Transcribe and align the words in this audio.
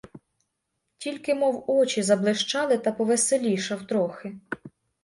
Тільки 0.97 1.35
мов 1.35 1.63
очі 1.67 2.03
заблищали 2.03 2.77
та 2.77 2.91
повеселішав 2.91 3.87
трохи. 3.87 4.39